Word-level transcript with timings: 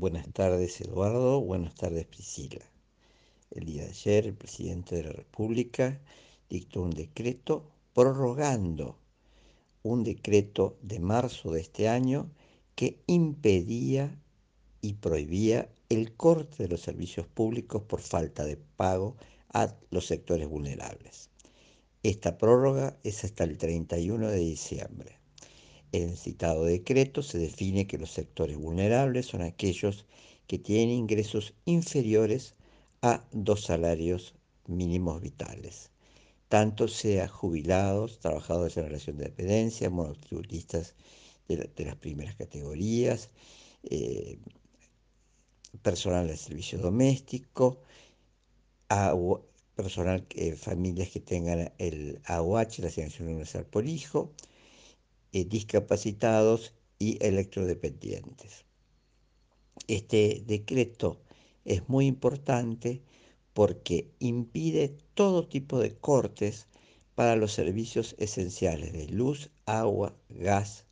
Buenas 0.00 0.32
tardes 0.32 0.80
Eduardo, 0.80 1.42
buenas 1.42 1.74
tardes 1.74 2.06
Priscila. 2.06 2.64
El 3.50 3.66
día 3.66 3.82
de 3.82 3.90
ayer 3.90 4.28
el 4.28 4.32
presidente 4.32 4.96
de 4.96 5.02
la 5.02 5.12
República 5.12 6.00
dictó 6.48 6.80
un 6.80 6.88
decreto 6.88 7.70
prorrogando 7.92 8.96
un 9.82 10.02
decreto 10.02 10.78
de 10.80 11.00
marzo 11.00 11.52
de 11.52 11.60
este 11.60 11.90
año 11.90 12.30
que 12.76 13.02
impedía 13.08 14.18
y 14.80 14.94
prohibía 14.94 15.68
el 15.90 16.16
corte 16.16 16.62
de 16.62 16.70
los 16.70 16.80
servicios 16.80 17.26
públicos 17.26 17.82
por 17.82 18.00
falta 18.00 18.46
de 18.46 18.56
pago 18.56 19.18
a 19.52 19.74
los 19.90 20.06
sectores 20.06 20.48
vulnerables. 20.48 21.28
Esta 22.02 22.38
prórroga 22.38 22.96
es 23.04 23.22
hasta 23.24 23.44
el 23.44 23.58
31 23.58 24.28
de 24.28 24.38
diciembre. 24.38 25.19
En 25.92 26.16
citado 26.16 26.64
decreto 26.64 27.22
se 27.22 27.38
define 27.38 27.86
que 27.86 27.98
los 27.98 28.10
sectores 28.12 28.56
vulnerables 28.56 29.26
son 29.26 29.42
aquellos 29.42 30.06
que 30.46 30.58
tienen 30.58 30.90
ingresos 30.90 31.54
inferiores 31.64 32.54
a 33.02 33.24
dos 33.32 33.64
salarios 33.64 34.34
mínimos 34.66 35.20
vitales, 35.20 35.90
tanto 36.48 36.86
sea 36.86 37.28
jubilados, 37.28 38.20
trabajadores 38.20 38.76
en 38.76 38.84
relación 38.84 39.16
de 39.16 39.24
dependencia, 39.24 39.90
monotributistas 39.90 40.94
de, 41.48 41.84
las 41.84 41.96
primeras 41.96 42.36
categorías, 42.36 43.30
eh, 43.82 44.38
personal 45.82 46.28
de 46.28 46.36
servicio 46.36 46.78
doméstico, 46.78 47.80
personal, 49.74 50.26
eh, 50.30 50.54
familias 50.54 51.10
que 51.10 51.20
tengan 51.20 51.72
el 51.78 52.20
AOH, 52.26 52.82
la 52.82 52.88
asignación 52.88 53.28
universal 53.28 53.64
por 53.66 53.86
hijo, 53.86 54.32
eh, 55.32 55.44
discapacitados 55.44 56.74
y 56.98 57.24
electrodependientes. 57.24 58.64
Este 59.88 60.42
decreto 60.46 61.20
es 61.64 61.88
muy 61.88 62.06
importante 62.06 63.02
porque 63.54 64.10
impide 64.18 64.96
todo 65.14 65.48
tipo 65.48 65.78
de 65.78 65.96
cortes 65.96 66.66
para 67.14 67.36
los 67.36 67.52
servicios 67.52 68.14
esenciales 68.18 68.92
de 68.92 69.08
luz, 69.08 69.50
agua, 69.66 70.16
gas, 70.28 70.86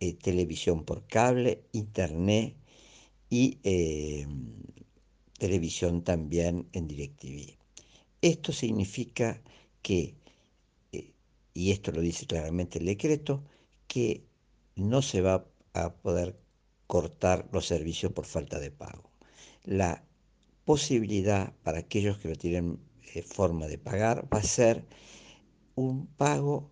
eh, 0.00 0.14
televisión 0.14 0.84
por 0.84 1.06
cable, 1.06 1.64
internet 1.72 2.56
y 3.30 3.58
eh, 3.62 4.26
televisión 5.38 6.02
también 6.02 6.68
en 6.72 6.88
DirecTV. 6.88 7.56
Esto 8.20 8.52
significa 8.52 9.42
que 9.82 10.14
y 11.54 11.70
esto 11.70 11.92
lo 11.92 12.00
dice 12.00 12.26
claramente 12.26 12.78
el 12.80 12.86
decreto, 12.86 13.44
que 13.86 14.24
no 14.74 15.02
se 15.02 15.20
va 15.20 15.46
a 15.72 15.94
poder 15.94 16.36
cortar 16.88 17.48
los 17.52 17.66
servicios 17.66 18.12
por 18.12 18.26
falta 18.26 18.58
de 18.58 18.72
pago. 18.72 19.10
La 19.64 20.04
posibilidad 20.64 21.54
para 21.62 21.78
aquellos 21.78 22.18
que 22.18 22.28
no 22.28 22.34
tienen 22.34 22.80
eh, 23.14 23.22
forma 23.22 23.68
de 23.68 23.78
pagar 23.78 24.28
va 24.32 24.38
a 24.38 24.42
ser 24.42 24.84
un 25.76 26.06
pago 26.06 26.70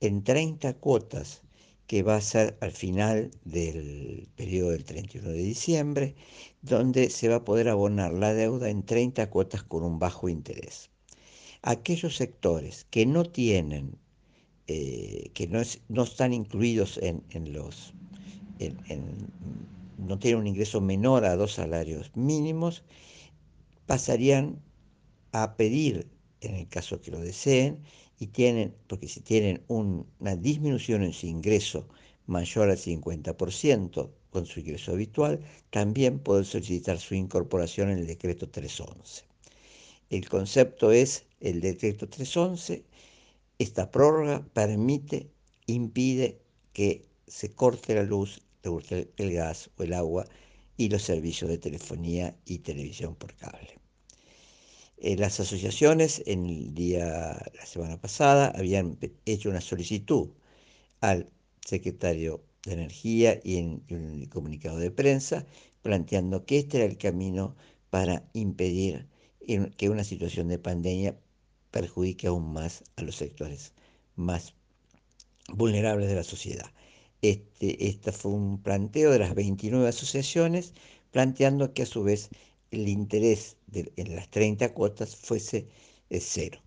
en 0.00 0.24
30 0.24 0.74
cuotas 0.74 1.42
que 1.86 2.02
va 2.02 2.16
a 2.16 2.20
ser 2.22 2.56
al 2.60 2.72
final 2.72 3.30
del 3.44 4.28
periodo 4.36 4.70
del 4.70 4.84
31 4.84 5.28
de 5.28 5.42
diciembre, 5.42 6.14
donde 6.62 7.10
se 7.10 7.28
va 7.28 7.36
a 7.36 7.44
poder 7.44 7.68
abonar 7.68 8.12
la 8.14 8.32
deuda 8.32 8.70
en 8.70 8.84
30 8.84 9.28
cuotas 9.28 9.62
con 9.62 9.82
un 9.82 9.98
bajo 9.98 10.28
interés. 10.28 10.90
Aquellos 11.60 12.16
sectores 12.16 12.86
que 12.90 13.04
no 13.04 13.24
tienen 13.24 13.98
eh, 14.74 15.30
que 15.34 15.48
no, 15.48 16.02
están 16.02 16.32
incluidos 16.32 16.98
en, 17.02 17.52
los, 17.52 17.92
no 19.98 20.18
tienen 20.18 20.40
un 20.40 20.46
ingreso 20.46 20.80
menor 20.80 21.26
a 21.26 21.36
dos 21.36 21.52
salarios 21.52 22.10
mínimos, 22.14 22.82
pasarían 23.84 24.62
a 25.32 25.56
pedir, 25.56 26.06
en 26.40 26.54
el 26.54 26.68
caso 26.68 27.02
que 27.02 27.10
lo 27.10 27.20
deseen, 27.20 27.82
y 28.18 28.28
tienen, 28.28 28.74
porque 28.86 29.08
si 29.08 29.20
tienen 29.20 29.62
una 29.68 30.36
disminución 30.36 31.02
en 31.02 31.12
su 31.12 31.26
ingreso 31.26 31.86
mayor 32.26 32.70
al 32.70 32.78
50% 32.78 34.10
con 34.30 34.46
su 34.46 34.60
ingreso 34.60 34.92
habitual, 34.92 35.40
también 35.68 36.18
pueden 36.18 36.46
solicitar 36.46 36.98
su 36.98 37.14
incorporación 37.14 37.90
en 37.90 37.98
el 37.98 38.06
decreto 38.06 38.48
311. 38.48 39.24
El 40.08 40.26
concepto 40.30 40.92
es 40.92 41.26
el 41.40 41.60
decreto 41.60 42.08
311 42.08 42.84
esta 43.62 43.90
prórroga 43.90 44.46
permite, 44.52 45.30
impide 45.66 46.40
que 46.72 47.06
se 47.26 47.52
corte 47.52 47.94
la 47.94 48.02
luz, 48.02 48.42
el 49.16 49.32
gas 49.32 49.70
o 49.76 49.82
el 49.82 49.92
agua 49.94 50.26
y 50.76 50.88
los 50.88 51.02
servicios 51.02 51.50
de 51.50 51.58
telefonía 51.58 52.36
y 52.44 52.58
televisión 52.58 53.14
por 53.14 53.34
cable. 53.34 53.78
Eh, 54.98 55.16
las 55.16 55.40
asociaciones 55.40 56.22
en 56.26 56.46
el 56.46 56.74
día, 56.74 57.36
la 57.54 57.66
semana 57.66 58.00
pasada, 58.00 58.52
habían 58.54 58.98
hecho 59.26 59.50
una 59.50 59.60
solicitud 59.60 60.30
al 61.00 61.28
secretario 61.66 62.44
de 62.64 62.74
Energía 62.74 63.40
y 63.42 63.56
en, 63.56 63.82
un 63.90 64.26
comunicado 64.26 64.78
de 64.78 64.90
prensa 64.90 65.44
planteando 65.82 66.44
que 66.46 66.58
este 66.58 66.78
era 66.78 66.86
el 66.86 66.98
camino 66.98 67.56
para 67.90 68.24
impedir 68.32 69.08
que 69.76 69.90
una 69.90 70.04
situación 70.04 70.46
de 70.48 70.58
pandemia 70.58 71.16
perjudique 71.72 72.28
aún 72.28 72.52
más 72.52 72.84
a 72.96 73.02
los 73.02 73.16
sectores 73.16 73.72
más 74.14 74.54
vulnerables 75.48 76.08
de 76.08 76.14
la 76.14 76.24
sociedad. 76.24 76.70
Este, 77.22 77.88
este 77.88 78.12
fue 78.12 78.32
un 78.32 78.62
planteo 78.62 79.10
de 79.10 79.18
las 79.18 79.34
29 79.34 79.88
asociaciones, 79.88 80.74
planteando 81.10 81.74
que 81.74 81.82
a 81.82 81.86
su 81.86 82.04
vez 82.04 82.30
el 82.70 82.88
interés 82.88 83.56
en 83.72 84.16
las 84.16 84.28
30 84.30 84.72
cuotas 84.74 85.16
fuese 85.16 85.68
cero. 86.10 86.60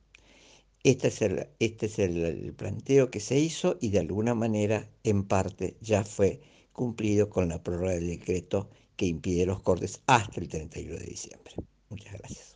Este 0.84 1.08
es, 1.08 1.22
el, 1.24 1.48
este 1.60 1.88
es 1.88 2.00
el, 2.00 2.54
planteo 2.54 3.10
que 3.10 3.20
se 3.20 3.40
hizo 3.40 3.78
y 3.82 3.90
de 3.90 4.00
alguna 4.00 4.36
manera, 4.36 4.88
en 5.04 5.24
parte, 5.24 5.78
ya 5.82 6.04
fue 6.04 6.42
cumplido 6.74 7.30
con 7.30 7.50
la 7.50 7.64
prórroga 7.64 7.94
del 7.94 8.08
decreto 8.08 8.70
que 8.96 9.08
impide 9.08 9.46
los 9.48 9.62
cortes 9.64 10.02
hasta 10.06 10.40
el 10.40 10.48
31 10.48 11.00
de 11.00 11.06
diciembre. 11.06 11.54
Muchas 11.90 12.14
gracias. 12.14 12.55